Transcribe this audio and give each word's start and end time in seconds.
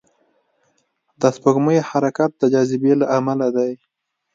د 1.21 1.21
سپوږمۍ 1.35 1.77
حرکت 1.89 2.31
د 2.37 2.43
جاذبې 2.53 2.93
له 3.01 3.05
امله 3.17 3.47
دی. 3.55 3.71